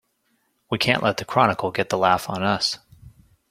We 0.71 0.79
can't 0.79 1.03
let 1.03 1.17
the 1.17 1.25
Chronicle 1.25 1.69
get 1.69 1.89
the 1.89 1.97
laugh 1.99 2.27
on 2.27 2.41
us! 2.41 2.79